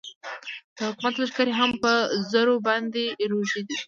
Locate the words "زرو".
2.31-2.53